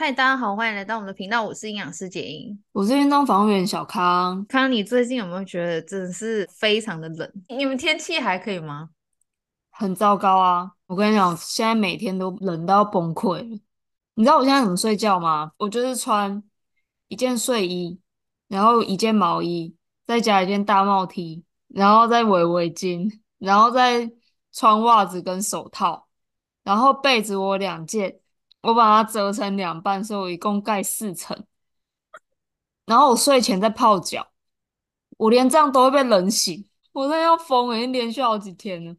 [0.00, 1.42] 嗨，大家好，欢迎来到我们的频道。
[1.42, 4.42] 我是营养师杰英，我是运动防护员小康。
[4.46, 7.30] 康，你最近有没有觉得真的是非常的冷？
[7.50, 8.88] 你们天气还可以吗？
[9.68, 10.72] 很糟糕啊！
[10.86, 13.60] 我跟你讲，现在每天都冷到崩溃。
[14.14, 15.52] 你知道我现在怎么睡觉吗？
[15.58, 16.42] 我就是穿
[17.08, 18.00] 一件睡衣，
[18.48, 19.76] 然后一件毛衣，
[20.06, 24.10] 再加一件大帽 T，然后再围围巾，然后再
[24.50, 26.08] 穿袜子跟手套，
[26.64, 28.16] 然后被子我两件。
[28.62, 31.46] 我把它折成两半，所以我一共盖四层。
[32.86, 34.32] 然后我睡前再泡脚，
[35.16, 38.94] 我连这样都会被冷醒，我真的要疯了，已经连续好几天了。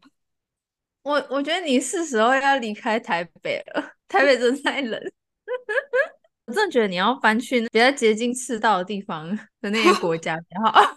[1.02, 5.00] 我我觉得你是时候要离开台北了，台北真的太冷。
[6.46, 9.28] 我真的觉得你要搬去比较接近赤道的地方
[9.60, 10.96] 的那些国家比较好。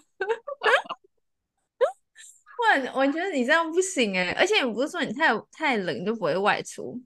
[2.56, 7.00] 不然我觉得你这样不行诶，而且也不是说你太太冷就不会外出。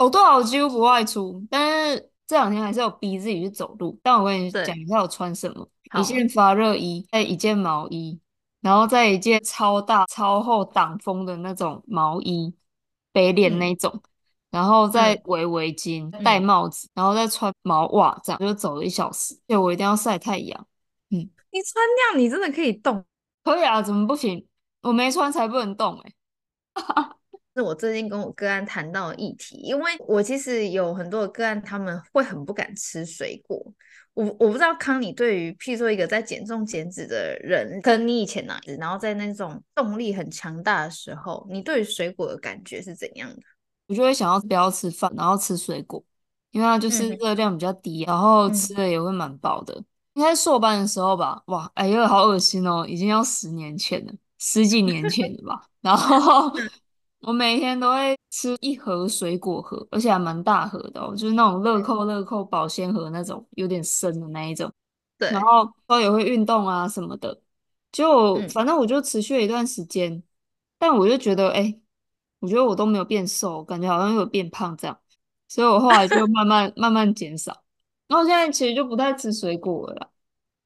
[0.00, 4.00] 哦，对啊，我几乎不外出，但是这两天还是有逼自己去走路。
[4.02, 5.68] 但我跟你讲一下我穿什么：
[6.00, 8.18] 一件发热衣，再一件毛衣，
[8.62, 12.54] 然后再一件超大超厚挡风的那种毛衣，
[13.12, 14.00] 北脸那种，嗯、
[14.52, 19.38] 然后再围围巾，戴、嗯、帽子，然后再穿毛袜，这样就走了一小时。
[19.46, 20.66] 对，我一定要晒太阳。
[21.10, 23.04] 嗯，你穿那样，你真的可以动？
[23.44, 24.46] 可以啊，怎么不行？
[24.80, 26.14] 我没穿才不能动哎、
[26.76, 27.10] 欸。
[27.54, 33.60] 是我最近跟我个案谈到的议题，因为我其实有很多的个案，他们会很不敢吃水果。
[34.14, 43.40] 我我不知道康，你对于譬如说一个在减重减脂的人，跟你以前那样，然后在那种动力很强大的时候，你对于水果的感觉是怎样的？
[43.88, 46.02] 我就会想要不要吃饭，然后吃水果，
[46.50, 49.74] 因为它就是热量比较低，嗯、然后吃的也会蛮饱的。
[50.14, 51.42] 应该是硕班的时候吧？
[51.46, 55.66] 哇，哎呦，好恶心哦，已经要十年前了，十几年前了吧？
[55.80, 56.52] 然后。
[57.20, 64.72] 我每天都会吃一盒水果盒，而且还蛮大盒的哦，就是那种乐扣乐扣保鲜盒那种，有点深的那一种。
[65.18, 67.38] 对，然后都也会运动啊什么的，
[67.92, 70.22] 就反正我就持续了一段时间，嗯、
[70.78, 71.80] 但我就觉得，哎、欸，
[72.38, 74.98] 我觉得我都没有变瘦，感觉好像有变胖这样，
[75.46, 77.62] 所以我后来就慢慢慢慢减少，
[78.08, 80.08] 然后现在其实就不太吃水果了啦。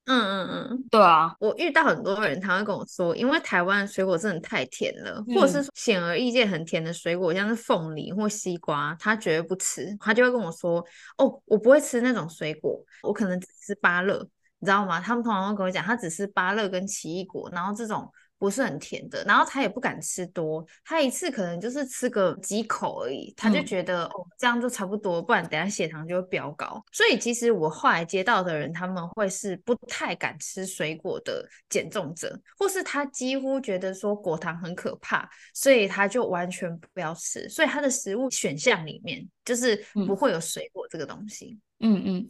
[0.07, 10.85] 嗯嗯嗯，对啊，我遇到很多人，他会跟我说，因为台湾水果真的太甜了，嗯、或者是显而易见很甜的水果，像是凤梨或西瓜，他绝对不吃，他就会跟我说，
[11.17, 14.19] 哦，我不会吃那种水果，我可能只吃芭乐，
[14.59, 15.01] 你知道吗？
[15.01, 18.11] 他们通常会跟我讲，他只吃芭乐跟奇异果，然后这种。
[18.39, 26.85] 不是很甜的，然后他也不敢吃多，他一次可能就是吃个几口而已，他就觉得、嗯、哦，这样就差不多，不然等下血糖就会飙高。
[26.93, 41.59] 所以其实我后来接到的人，他们会是不太敢吃水果的减重者，或是他几乎觉得说果糖很可怕，所以他就完全不要吃，所以他的食物选项里面就是不会有水果这个东西。
[41.79, 42.29] 嗯嗯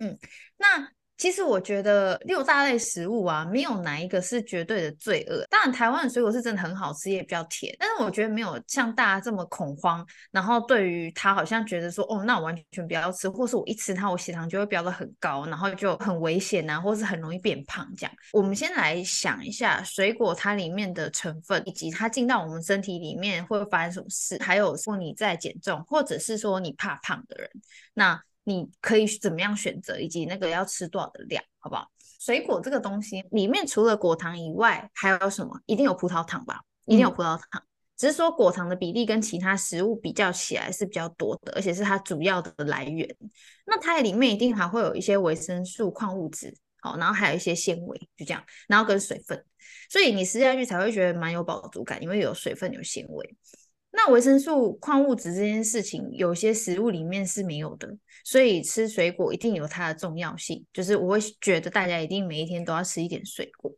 [0.00, 0.18] 嗯，
[0.58, 0.90] 那。
[1.20, 5.44] 其实我觉得六大类食物啊，没有哪一个是绝对的罪恶。
[5.50, 7.76] 当然，台湾的水果是真的很好吃，也比较甜。
[7.78, 18.12] 但是我觉得没有像大家这么恐慌，然后对于它好像觉得说，哦，那我完全不要吃，或是我一吃它，我血糖就会飙得很高，然后就很危险啊，或是很容易变胖这样。
[18.32, 27.50] 我们先来想一下，水果它里面的成分，以及它进到我们身体里面会发生什么事，还有说你在减重，或者是说你怕胖的人，
[27.92, 28.18] 那。
[28.50, 31.86] 你可以怎么样选择，以及那个要吃多少的量，好不好？
[32.18, 35.58] 水果这个东西里面除了果糖以外，还有什么？
[35.66, 36.60] 一定有葡萄糖吧？
[36.84, 37.62] 一定有葡萄糖。
[37.62, 37.62] 嗯、
[37.96, 43.08] 只是说果糖的比例跟其他食物比较起来是比较多的，而且是它主要的来源。
[43.66, 46.52] 那它里面一定还会有一些维生素、矿物质，
[46.82, 49.44] 好，然后还有一些纤维，就这样，然后跟水分。
[49.88, 53.36] 所以你吃下去才会觉得蛮有饱足感，因为有水分、有纤维。
[54.06, 57.86] 那维生素、矿物质这件事情，有些食物里面是没有的，
[58.24, 60.64] 所以吃水果一定有它的重要性。
[60.72, 63.70] 就是我会觉得大家一定每一天都要吃一点水果。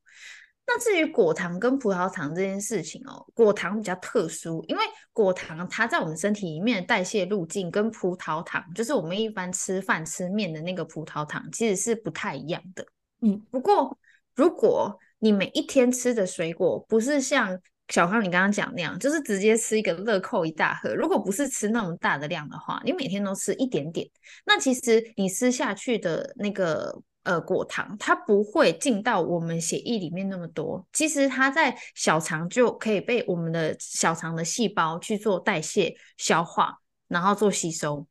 [0.65, 4.83] 那至于果糖跟葡萄糖这件事情哦，果糖比较特殊，因为
[5.13, 12.87] 果糖它在我们身体里面的代谢路径跟葡萄糖，就是我们一般吃饭吃面的那个葡萄糖，其实是不太一样的。
[13.23, 13.99] 嗯，不过
[14.37, 20.95] 如果你每一天吃的水果不是像小康，你刚刚讲那样，就是直接吃一个乐扣一大盒。
[20.95, 24.09] 如果不是吃那么大的量的话，你每天都吃一点点，
[24.47, 30.87] 那其实你吃下去的那个呃果糖，它不会进到我们血液里面那么多。
[30.95, 38.07] 其实它在小肠就可以被我们的小肠的细胞去做代谢、消化，然后做吸收。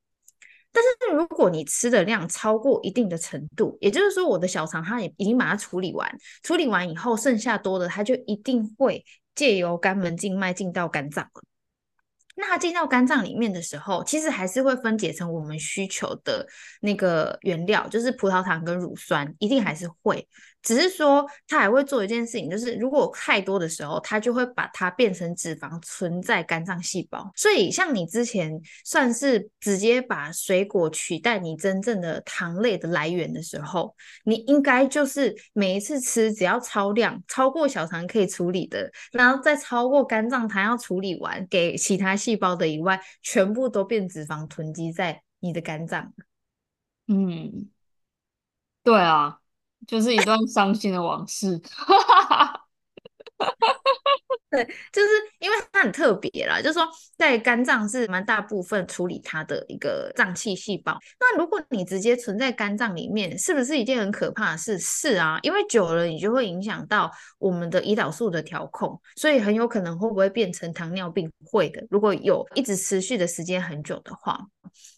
[0.72, 6.10] 但是如果你吃的量超过一定的程度，也就是说我的小肠它也已经把它处理完，
[6.44, 9.04] 处理完以后剩下多的，它就一定会。
[9.36, 11.30] 借由肝门静脉进到肝脏，
[12.36, 16.48] 那它进到肝脏里面的时候，其实还是会分解成我们需求的
[16.82, 20.28] 那个原料，就是葡萄糖跟乳酸，一定还是会。
[20.62, 27.32] 只是说，它还会做一件事情，就是如果太多的时候，它就会把它变成脂肪存在肝脏细胞。
[27.36, 46.14] 所以，像你之前算是直接把水果取代你真正的糖类的来源的时候，你应该就是每一次吃只要超量，超过小肠可以处理的，然后再超过肝脏它要处理完给其他细胞的以外，全部都变脂肪囤积在你的肝脏。
[47.08, 47.70] 嗯，
[48.84, 49.41] 对啊。
[49.88, 51.60] 就是一段伤心的往事，
[54.52, 56.88] 对，就是因为它很特别啦，就是说
[57.18, 61.00] 在肝脏是蛮大部分处理它的一个脏器细胞。
[61.20, 64.78] 那如果你直接存在肝脏里面，是不是一件很可怕的事？
[64.78, 71.32] 是啊，因为久了你就会影响到我们的胰岛素的调控，所以很有可能会不会变成糖尿病？
[71.46, 74.40] 会的，如果有一直持续的时间很久的话。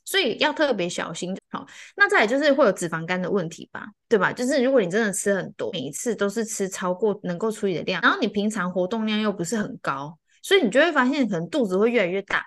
[0.05, 1.35] 所以要特别小心。
[1.49, 1.65] 好，
[1.95, 4.31] 那再来就是会有脂肪肝的问题吧，对吧？
[4.33, 12.45] 就是如果你真的吃很多，每一次都是吃超过能够处理的量，然后你平常活动量又不是很高，所以你就会发现可能肚子会越来越大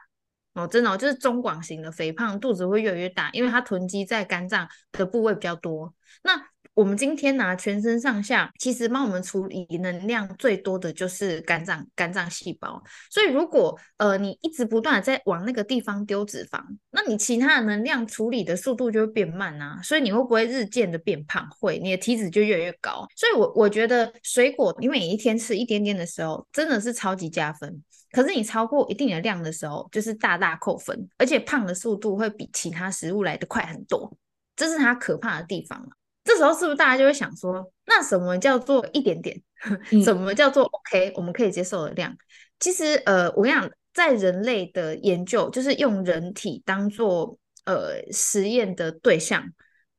[0.55, 5.93] 哦，真的，就是中广型的肥胖，肚子会越来越大，因为它囤积在肝脏的部位比较多。
[6.23, 6.43] 那
[6.77, 12.83] 我们今天拿全身上下，其实帮我们处理能量最多的就是肝脏，肝脏细胞。
[13.11, 19.81] 所以如果呃你一直不断的在往那个地方丢脂肪，那你其他的能量处理的速度就会变慢啊。
[19.83, 21.49] 所以你会不会日渐的变胖？
[21.59, 23.07] 会，你的体脂就越来越高。
[23.17, 27.83] 所以我我觉得水果你每一天吃一点点的时候，真的是超级加分。
[28.13, 34.15] 可是你超过一定的量的时候，就是大大扣分，而且胖的速度会比其他食物来得快很多。
[34.55, 35.89] 这是它可怕的地方。
[36.27, 39.41] 这时候是不是大家就会想说，那什么叫做一点点？
[40.05, 41.13] 什么叫做 OK？
[41.15, 42.15] 我们可以接受的量？
[42.59, 49.43] 其实，呃，我跟你讲，在人类的研究，就是用人体当做呃实验的对象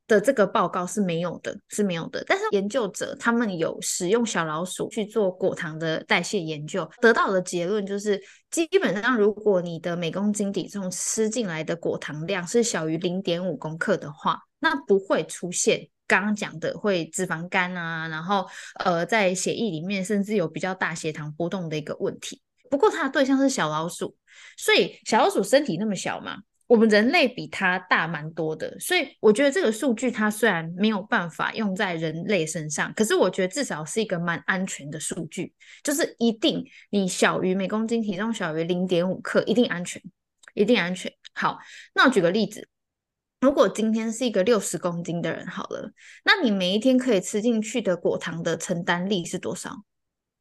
[0.06, 2.22] 的这个报告是没有的，是没有的。
[2.26, 8.20] 但是研究者他们有使用小老鼠去做果糖的代谢研究，得到的结论就是，
[8.50, 15.88] 基本上如果你的每公斤体重吃进来的果糖量是小于零点五公克的话，那不会出现。
[16.08, 18.44] 刚刚讲的会脂肪肝啊，然后
[18.82, 22.42] 呃，在血液里面甚至有比较大血糖波动的一个问题。
[22.70, 24.16] 不过它的对象是小老鼠，
[24.56, 28.78] 所以小老鼠身体那么小嘛，我们人类比它大蛮多的。
[28.80, 35.52] 所以我觉得这个数据它虽然没有办法用在人类身上，可是我觉得至少是一个蛮安全的数据，
[35.82, 40.02] 就是一定你小于每公斤体重小于零点五克，一定安全，
[40.54, 41.12] 一定安全。
[41.34, 41.58] 好，
[41.94, 42.68] 那我举个例子。
[43.40, 45.92] 如果今天是一个六十公斤的人好了，
[46.24, 49.84] 那你每一天可以吃进去的果糖的承担力是多少？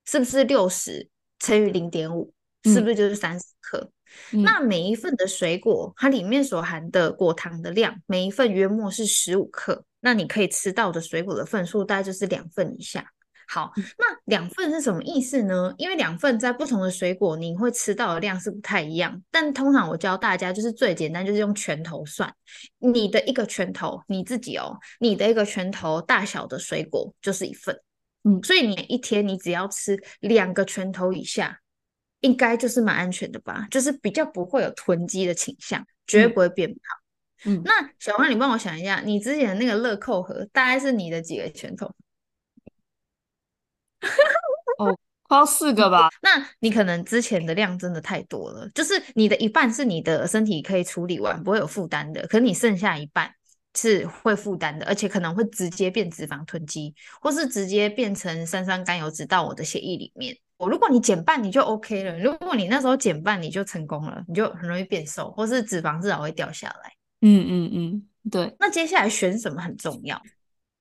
[0.06, 1.08] 是不是六十
[1.40, 2.34] 乘以零点五？
[2.64, 3.92] 是不是就是三十克？
[4.32, 4.42] 嗯。
[4.42, 13.12] 那每一份的水果，它里面所含的果糖的量，每一份约莫是十五克，那你可以吃到的水果的份数大概就是两份以下。
[13.50, 15.74] 好，那两份是什么意思呢？
[15.78, 19.22] 因为两份在不同的水果，你会吃到的量是不太一样。
[19.32, 22.30] 但通常我教大家就是最简单，就是用拳头算。
[22.80, 27.74] 你的一个拳头，你自己哦，你的一个拳头大小的水果就是一份。
[28.24, 31.58] 嗯，所以你一天你只要吃两个拳头以下，
[32.20, 33.66] 应该就是蛮安全的吧？
[33.72, 36.80] 就是比较不会有囤积的倾向，绝对不会变胖。
[37.46, 41.90] 嗯，那小花，你帮我想一下，你之前的那个乐扣盒大概是你的几个拳头？
[44.80, 46.10] 哦，快要四个吧？
[46.22, 53.32] 那你可能之前的量真的太多了，就是你的一半是你的身体可以处理完，不会有负担的，可是你剩下一半
[53.76, 60.36] 是会负担的，而且可能会直接变脂肪囤积，或是直接变成三酸甘油脂到我的血液里面。
[60.58, 66.92] 我如果你减半，你就 OK 了；如果你那时候减半，你就成功了，你就很容易变瘦，或是脂肪至少会掉下来。
[67.22, 68.56] 嗯嗯嗯，对。
[68.60, 70.20] 那接下来选什么很重要？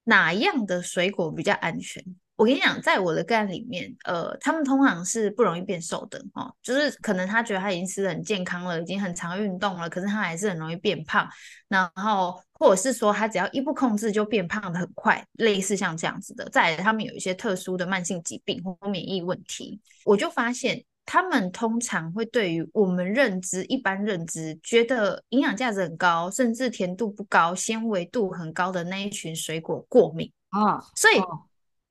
[0.04, 2.02] 哪样的水果比较安全？
[2.36, 11.26] 我跟你讲，在我的个案里面，呃，他们通常是不容易变瘦的哦，就是可能他觉得他已经吃的很健康了，已经很常运动了，可是他还是很容易变胖，
[11.66, 16.46] 然后或者是说他只要一不控制就变胖的很快，类似像这样子的。
[16.50, 31.18] 再来，他们有一些特殊的慢性疾病或免疫问题，我就发现他们通常会对于我们认知一般认知觉得营养价值很高，甚至甜度不高、纤维度很高的那一群水果过敏啊，所以。
[31.20, 31.40] 哦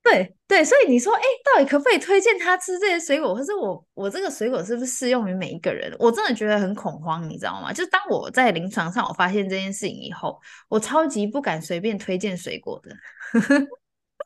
[0.06, 3.34] 对对，所以你说，哎，到底可不可以推荐他吃这些水果？
[3.34, 5.92] 可是我我这个水果是不是适用于每一个人？
[5.98, 7.74] 我真的觉得很恐慌，你知道吗？
[7.74, 12.96] 就是当我在临床上我发现这件事情以后，我超级不敢随便推荐水果的。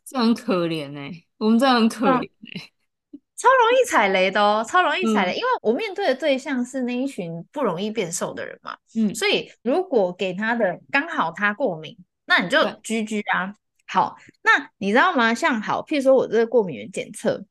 [0.06, 2.72] 这很可怜哎、欸，我们这很可怜哎、欸，
[3.38, 13.56] 超容易踩雷的哦，超容易踩雷，嗯、因为我面对的对象是那一群不容易变瘦的人嘛，嗯，所以如果给他的刚好他过敏，那你就 GG 啊。
[13.90, 15.34] 对好，那你知道吗？
[15.34, 17.44] 像好，譬如说我这个过敏原检测，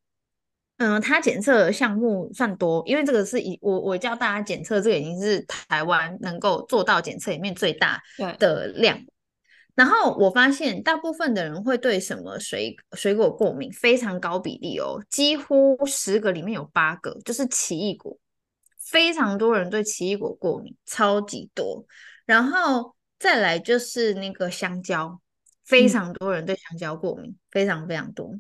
[0.77, 8.01] 嗯、呃，他检测的项目算多，因为这个是以我我教大家检测，这个已经是台湾能够做到检测里面最大
[8.39, 8.99] 的量。
[9.75, 18.17] 然后我发现，大部分的人会对什么水水果过敏，非常高比例哦，几乎十个里面有八个就是奇异果，
[18.81, 21.85] 非常多人对奇异果过敏，超级多。
[22.27, 25.21] 然后再来就是那个香蕉，
[25.69, 28.35] 非常多人对香蕉过敏，嗯、非常非常多。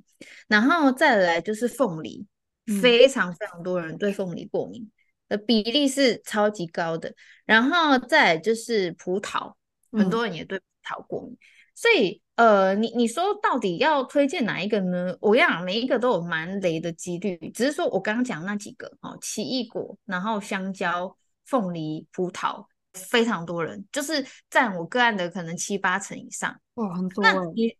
[0.48, 2.26] 然后再来就是凤梨，
[2.66, 4.90] 嗯、非常非常多人对凤梨过敏
[5.28, 7.14] 的比例是超级高的。
[7.44, 9.54] 然后再来就是葡萄，
[9.92, 10.58] 很多人也对。
[10.88, 11.36] 葡萄过敏，
[11.74, 15.14] 所以呃，你你说到底要推荐哪一个呢？
[15.20, 22.64] 我讲，每一个都有蛮雷的几率，只是说我刚刚讲那几个哦，奇异果，然后香蕉、凤梨、葡萄，
[22.98, 26.54] 非常多人，就是占我个案的可能七八成以上。
[26.74, 27.22] 哇，很多。
[27.22, 27.76] 那你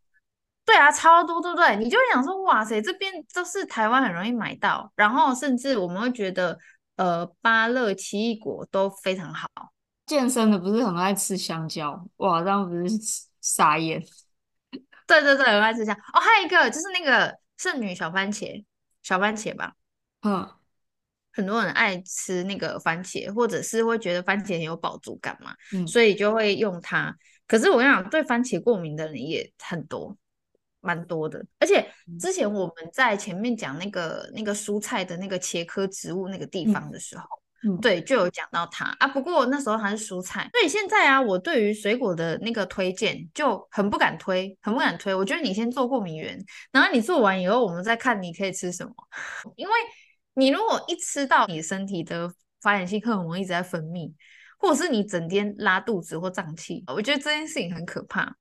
[0.64, 1.76] 对啊，超多，对不对？
[1.76, 6.58] 你就会想说，哇塞，这边都是台湾很容易买到，然后甚至我们会觉得，
[6.96, 9.48] 呃，芭乐、奇异果都非常好。
[10.04, 12.87] 健身的不是很爱吃香蕉，哇，这样不是
[13.40, 14.02] 傻眼？
[15.06, 16.02] 对对对，很爱吃香蕉。
[16.12, 18.62] 哦，还有一个就是那个圣女小番茄，
[19.02, 19.72] 小番茄吧，
[20.22, 20.46] 嗯，
[21.38, 27.16] 很多人爱吃那个番茄，或者是会觉得番茄很有饱足感嘛，嗯，所以就会用它。
[27.47, 30.16] 可是我跟你讲，对番茄过敏的人也很多，
[30.80, 31.47] 蛮多的。
[31.61, 37.23] 而且之前我们在前面讲那个那个蔬菜的那个茄科植物那个地方的时候。
[37.25, 39.09] 嗯嗯，对，就有讲到它啊。
[39.09, 45.12] 不过那时候还是蔬菜，所以现在啊，我对于水果的那个推荐就很不敢推，很不敢推。
[45.12, 46.38] 我觉得你先做过敏源，
[46.71, 48.92] 然后你做完以后，我们再看你可以吃什么。
[49.57, 49.75] 因为
[50.38, 54.14] 你如果一吃到你身体的发炎性荷尔蒙一直在分泌，
[54.57, 58.37] 或者是你整天拉肚子或胀气，我觉得这件事情很可怕。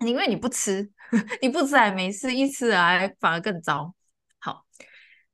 [0.00, 0.92] 因为你不吃，
[1.40, 3.94] 你不吃还没事，一吃还反而更糟。
[4.38, 4.66] 好，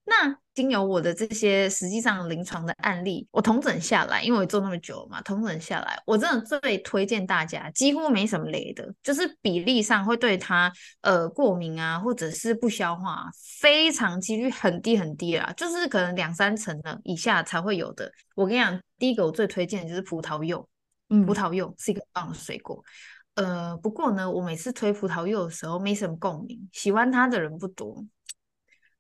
[0.05, 0.39] 那。
[0.61, 18.13] 经由我的这些实际上临床的案例，我统整下来，因为我做那么久了嘛，统整下来，我真的最推荐大家，几乎没什么雷的，就是比例上会对它呃过敏啊，或者是不消化，非常几率很低很低啦，就是可能两三成的以下才会有的。
[18.35, 20.69] 我跟你讲，第一个我最推荐的就是葡萄柚，
[21.09, 22.85] 嗯，葡萄柚是一个很棒的水果，
[23.35, 28.05] 呃，不过呢，我每次推葡萄柚的时候没什么共鸣，喜欢它的人不多，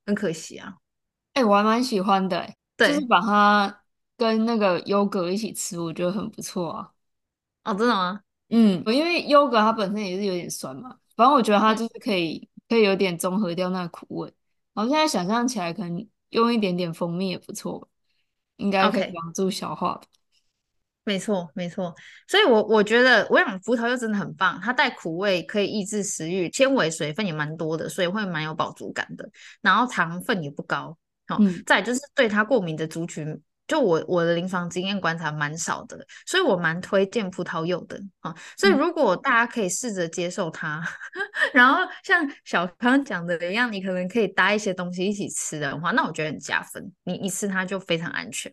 [0.07, 0.75] 很可惜啊。
[1.35, 3.83] 哎、欸，我还蛮喜欢的、欸，对就是把它
[4.17, 6.91] 跟那个优格一起吃，我觉得很不错啊。
[7.65, 8.21] 哦，真的吗？
[8.49, 14.35] 嗯，因为优格它本身也是有点酸嘛，反正我觉得它就是可以，可以有点综合掉那个苦味。
[14.75, 17.89] 然后现在想象起来，可能用一点点蜂蜜也不错，
[18.57, 20.03] 应该可以帮助消化吧。
[21.05, 21.95] 没错，没错，
[22.29, 29.29] 所以我，我我觉得，我想葡萄柚真的很棒，它带苦味，可以抑制食欲，纤维、水分也蛮多的，所以会蛮有饱足感的。
[29.61, 30.97] 然后糖分也不高。
[31.39, 38.35] 嗯，再就是对它过敏的族群，就我我的临床经验观察蛮少的，所以我蛮推荐葡萄柚的啊。
[38.57, 40.83] 所以如果大家可以试着接受它，
[41.15, 41.23] 嗯、
[41.55, 46.93] 然后像小康讲的一样，你可能可以搭一些东西一起吃的话，那我觉得很加分。
[47.05, 48.53] 你你吃它就非常安全。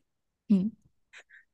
[0.50, 0.72] 嗯，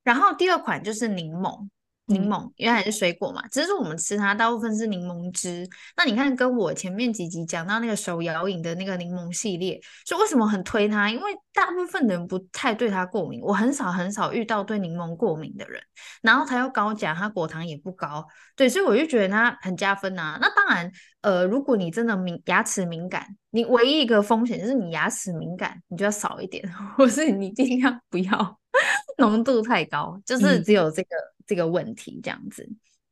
[0.03, 1.69] 然后第二款就是柠檬。
[2.07, 5.65] 柠檬，因为还是水果嘛，只是我们吃它大部分是柠檬汁。
[5.95, 11.09] 那你看，跟我前面几集讲到那个手摇饮的那个柠檬系列，所以为什么很推它？
[11.09, 15.81] 因为大部分人不太对它过敏，我很少很少遇到对柠檬过敏的人。
[16.21, 20.37] 然后它又高钾，它果糖也不高，对，所以我就觉得它很加分啊。
[20.41, 20.91] 那当然，
[21.21, 28.59] 呃，如果你真的敏牙齿敏感，你唯一一个风险就是你牙齿敏感，你就要少一点， 或是你尽量不要
[29.19, 31.15] 浓度太高，就是只有这个。
[31.15, 32.67] 嗯这个问题这样子，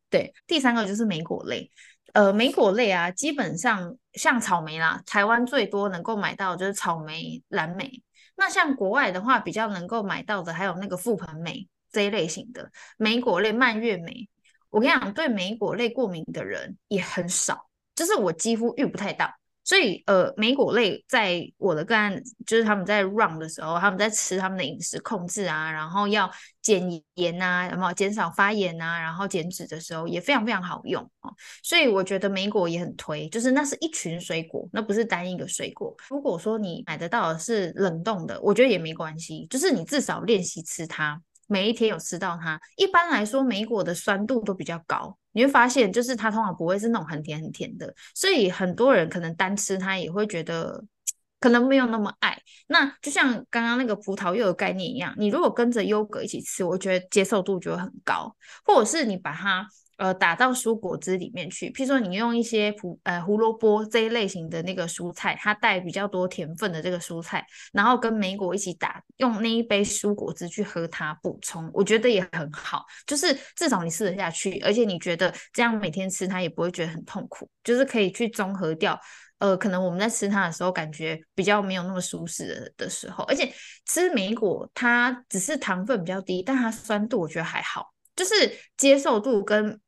[0.10, 1.72] 对，第三个就是莓果类，
[2.14, 8.04] 呃，莓果类啊，基本上像草莓啦，台湾最多能够买到就是草莓、蓝莓。
[8.36, 14.28] 那像国外的话，比较能够买到的还有那个覆盆莓这一类型的莓果类，蔓越莓。
[14.70, 19.32] 我跟你讲，对莓果类过敏的人也很少，就是我几乎遇不太到。
[19.64, 26.30] 所以，呃，莓果类在我的个案，就是他们在 run 的时候，他们在吃他们的饮食控制啊，然后要
[26.62, 26.82] 减
[27.14, 31.32] 盐啊，然后减少发炎啊，然后减脂的时候也非常非常好用哦。
[31.64, 35.96] 所以我觉得莓果也很推，就是那是一群水果，那不是单一个水果。
[36.10, 41.22] 如果说你买得到的是冷冻的，我觉得也没关系，就是你至少练习吃它。
[41.52, 50.82] 每一天有吃到它，一般来说莓果的酸度都比较高，你会发现就是它通常不会是那种很甜很甜的，所以很多人可能单吃它也会觉得
[51.42, 52.42] 可能没有那么爱。
[52.68, 59.68] 那就像刚刚那个葡萄柚的概念一样，你如果跟着优格一起吃，我觉得接受度就会很高，或者是你把它。
[60.02, 72.84] 呃，打到蔬果汁里面去，譬如说你用一些胡呃胡萝卜这一类型的那个蔬菜，它带比较多甜分的这个蔬菜，然后跟莓果一起打，用那一杯蔬果汁去喝它补充，我觉得也很好。
[73.06, 79.00] 就是至少你吃得下去，而且你觉得这样每天吃它也不会觉得很痛苦，就是可以去中和掉。
[79.38, 83.54] 呃，可能我们在吃它的时候感觉比较没有那么舒适的的时候，而且
[83.86, 88.34] 吃莓果它只是糖分比较低，但它酸度我觉得还好，就是
[88.76, 89.80] 接受度跟。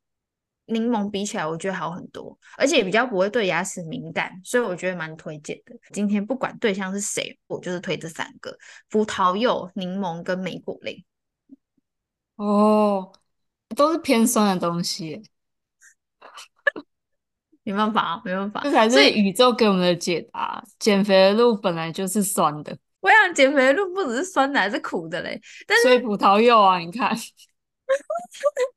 [0.66, 5.74] 柠檬比起来，我觉得好很多，而且也比较不会对牙齿敏感，所以我觉得蛮推荐的。
[5.92, 8.56] 今天不管对象是谁，我就是推这三个：
[8.88, 11.04] 葡萄柚、柠檬跟莓果类。
[12.36, 13.12] 哦，
[13.76, 15.22] 都是偏酸的东西，
[17.62, 20.64] 没办法，没办法，这才是宇宙给我们的解答。
[20.78, 25.40] 减肥的路本来就是酸的，我想减肥的路不只是酸的，还是苦的嘞。
[25.66, 27.14] 但是所以葡萄柚啊，你看。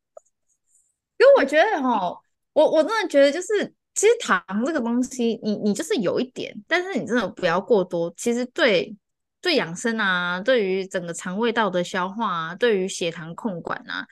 [1.18, 2.16] 因为我觉得哈，
[2.54, 8.14] 我我真的觉得就是，其实糖这个东西，你你就是有一点，但是你真的不要过多。
[8.16, 8.96] 其实对
[9.42, 14.06] 对养生啊，对于整个肠胃道的消化啊，对于血糖控管啊，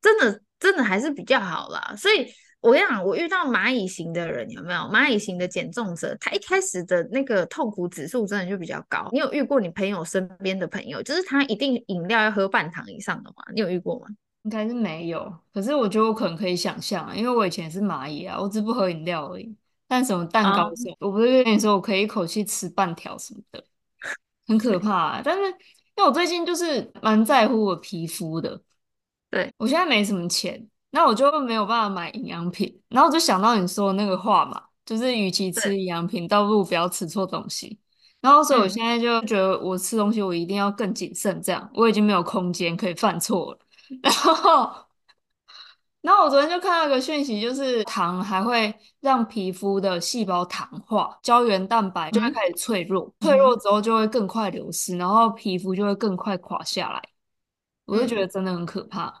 [0.00, 1.94] 真的真的还是比较好啦。
[1.96, 4.80] 所以我跟你讲，我遇到蚂蚁型的人有没有？
[4.82, 9.08] 蚂蚁型的减重者，他一开始的那个痛苦指数真的就比较高。
[9.10, 13.42] 你有遇过你朋友身边的朋友，就是他一定饮料要喝半糖以上的吗？
[13.52, 14.06] 你有遇过吗？
[14.44, 19.54] 应该是没有，可是我觉得我可能可以想象啊，因为我以前是蚂蚁啊，我只不喝饮料而已。
[19.86, 23.62] 但什么蛋糕什么，uh, 我不是跟你说我可以一口气吃半条什么的，
[24.46, 25.22] 很可怕啊。
[25.22, 25.52] 但是因
[25.98, 28.60] 为我最近就是蛮在乎我皮肤的，
[29.30, 37.78] 对，我现在没什么钱，那我就没有办法买营养品，然后我就想到你说的那个话嘛，就是与其吃营养品，倒不如不要吃错东西。
[38.22, 43.58] 然后所以我现在就觉得我吃东西我一定要更谨慎，这样我已经没有空间可以犯错了。
[44.02, 44.70] 然后，
[46.00, 57.02] 然后我昨天就看到一个讯息，就是糖还会让皮肤的细胞糖化，胶原蛋白就会开始脆弱，嗯、脆弱之后就会更快流失，然后皮肤就会更快垮下来。
[57.84, 59.06] 我就觉得真的很可怕。
[59.06, 59.14] 嗯、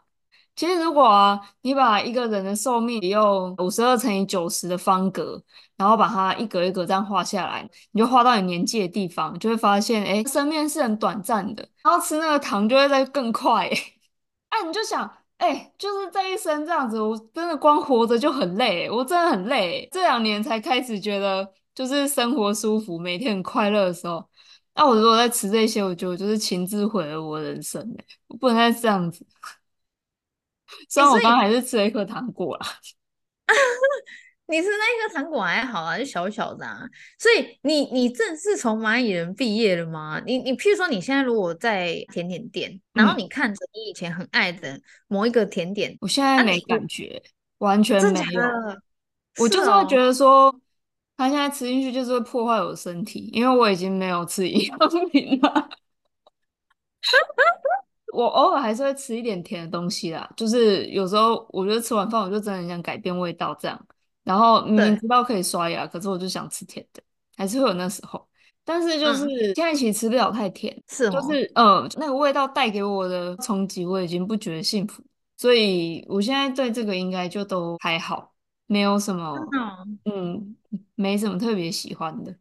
[0.56, 5.42] 其实如果啊，你把一个人的寿命用五十二乘以九十的方格，
[5.76, 13.70] 然后把它一格一格这样画下来，你就画到你年纪的地方，就会发现，哎，生命是很短暂的，然后吃那个糖就会再更快。
[14.52, 19.88] 哎、啊，你就想，哎、欸，就是这一生这样子，我真的光活着就很累，我真的很累。
[19.90, 24.28] 这两年才开始觉得，就是生活舒服，每天很快乐的时候。
[24.74, 27.82] 那、啊、我如果在吃这些，我觉得我就是情志毁了我人生，
[28.28, 29.26] 我不能再这样子。
[30.90, 32.66] 虽然我刚刚还是吃了一颗糖果啦。
[34.46, 36.82] 你吃那个糖果还好啊，就小小的啊。
[37.18, 40.20] 所以你你正式从蚂蚁人毕业了吗？
[40.26, 44.78] 你你譬如说你现在如果在甜点店，然后你看着你以前很爱的
[45.08, 47.22] 某一个甜点，我现在没感觉，
[47.58, 48.42] 完全没有。
[48.42, 48.76] 哦、
[49.38, 50.54] 我就是会觉得说，
[51.16, 54.78] 他现在吃进去就是会破坏我的身体，因为我已经没有吃营养
[55.10, 55.68] 品了。
[58.12, 63.86] 我偶尔还是会吃一点甜的东西啦，就是有时候我觉得吃完饭我就真的很想改变味道这样。
[64.24, 67.02] 然后明明知道可以刷牙，可是我就想吃甜的，
[67.36, 68.28] 还是会有那时候。
[68.64, 71.20] 但是就是、嗯、现在其实吃不了太甜，是吗？
[71.20, 75.02] 就是呃那个味道带给我的冲击，我已经不觉得幸福。
[75.36, 78.32] 所以我现在对这个应该就都还好，
[78.66, 79.36] 没有什么，
[80.04, 80.56] 嗯，
[80.94, 82.36] 没什么特别喜欢的。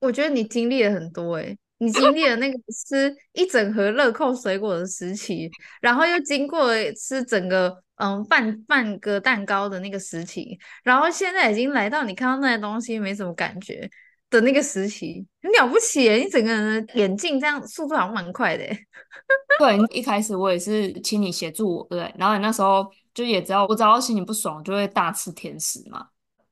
[0.00, 7.82] 我觉得你经历了很多诶，你经历了那个吃一整盒乐扣水果的时期，然后又经过吃整个。
[7.96, 13.88] 嗯，半半个蛋糕的那个时期，然后现在已经来到你看到那些东西没什么感觉
[14.28, 16.16] 的那个时期，很了不起耶！
[16.16, 18.64] 你整个人的眼镜这样速度好像蛮快的。
[19.60, 26.08] 对，一开始我也是请你协助我，对，然后你那时候就也知道，我只要心情不爽就会大吃甜食嘛，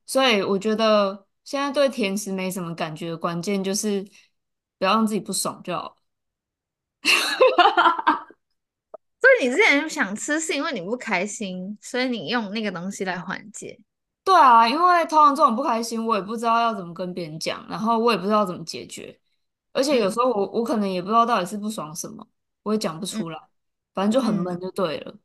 [0.07, 4.07] 所以我觉得现在对甜食没什么感觉的关键就是
[4.81, 5.95] 不要让自己不爽就好。
[9.21, 13.79] 所以你之前想吃，是因为你不开心，所以你用那个东西来缓解。
[14.25, 19.21] 对啊，因为通常这种不开心，我也不知道要怎么跟别人讲，然后我也不知道怎么解决，
[19.73, 22.27] 而且有时候我、嗯、我可能也不知道到底是不爽什么，
[22.63, 23.49] 我也讲不出来，嗯、
[23.95, 25.13] 反正就很闷就对了。
[25.13, 25.21] 嗯，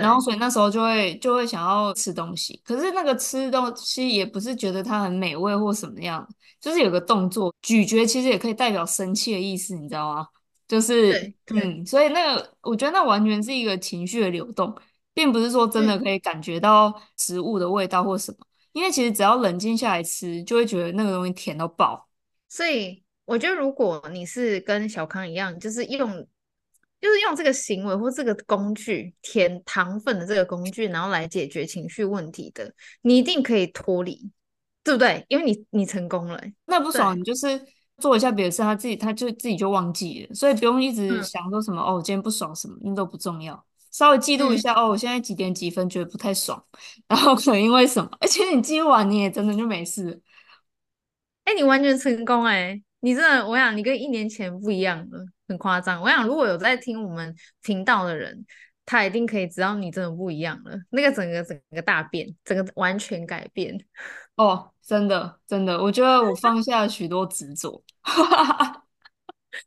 [0.00, 6.26] 然后所以那时候就会就会想要吃东西，可是那个吃东西也不是觉得它很美味或什么样，
[6.60, 10.26] 就是有个动作咀嚼，其实也可以代表生气的意思，你知道吗？
[10.68, 14.74] 就是，嗯，所以那个，我觉得那完全是一个情绪的流动，
[15.12, 18.38] 并不是说真的可以感觉到食物的味道或什么。
[18.72, 22.08] 因为其实只要冷静下来吃，就会觉得那个东西甜到爆。
[22.48, 26.26] 所以我觉得，如果你是跟小康一样，就是用，
[27.02, 34.30] 就是用这个行为或这个工具填糖分的这个工具，然后来解决情绪问题的，你一定可以脱离，
[34.84, 35.26] 对不对？
[35.28, 37.60] 因为你你成功了，那不爽，你就是
[37.98, 43.66] 做一下别的事，他自己他就自己就忘记了，所以不用一直想说什么、嗯、哦，我今天不爽什么，那都不重要。
[43.90, 46.64] 稍微记录一下、嗯、哦，我现在几点几分觉得不太爽，
[47.08, 48.08] 然后可能因为什么？
[48.20, 50.22] 而且你记录完你也真的就没事。
[51.44, 52.82] 哎、欸，你完全成功哎、欸！
[53.04, 56.00] 你真的，我想你跟一年前不一样了，很夸张。
[56.00, 58.46] 我想如果有在听我们频道的人，
[58.86, 60.78] 他一定可以知道你真的不一样了。
[60.90, 63.76] 那个整个整个大变，整个完全改变。
[64.36, 67.82] 哦，真的真的，我觉得我放下了许多执着。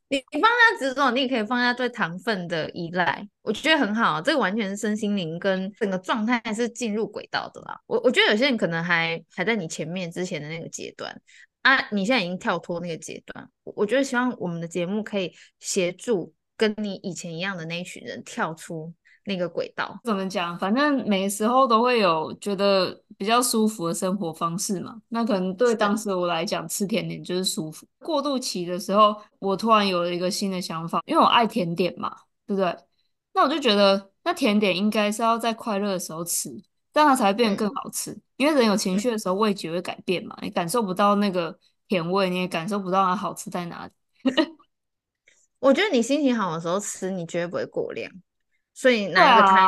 [0.07, 4.21] 你 你放下执着，你也可以放下对糖分的依赖，我觉得很好。
[4.21, 7.77] 这个完全是身心灵跟整个状态是进入轨道的啦。
[7.85, 11.21] 我我觉得有些人可能还还在你前面之前的那个阶段
[11.65, 13.49] 啊，你现在已经跳脱那个阶段。
[13.63, 18.93] 我觉得希望我们的节目可以协助跟你以前一样的那一群人跳出。
[19.27, 20.55] 那个轨道怎么讲？
[20.59, 25.01] 反正每时候都会有觉得比较舒服的生活方式嘛。
[25.07, 27.87] 那可能对当时我来讲，吃甜点就是舒服。
[27.97, 32.77] 过渡期的时候，我突然有了一个新的想法，因为我爱甜点嘛，对不对？
[33.33, 36.55] 那我就觉得，那甜点应该是要在快乐的时候吃，
[36.95, 38.17] 这样它才会变得更好吃。
[38.37, 43.91] 因为人有情绪的时候，味觉会改变嘛，你感受不到那个甜味，你也感受不到它好吃在哪里。
[45.59, 48.09] 我觉得你心情好的时候吃，你绝对不会过量。
[48.73, 49.67] 所以哪一个开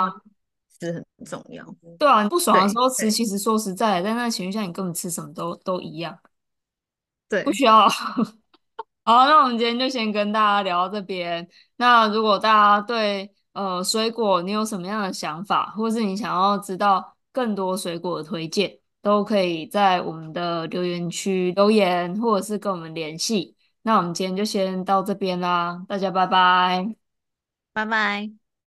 [0.79, 1.65] 是很重要。
[1.99, 6.17] 对啊，你不爽的时候吃，其实说实在的，在那个情绪下，你根本吃什么都都一样。
[7.27, 7.89] 对，不需要。
[9.03, 11.45] 好，那我们今天就先跟大家聊到这边。
[11.75, 23.55] 那如果大家对呃水果你有什么样的想法，或是你想要知道更多水果的推荐，都可以在我们的留言区留言，或者是跟我们联系。
[23.83, 26.95] 那我们今天就先到这边啦，大家拜拜，
[27.73, 28.46] 拜拜。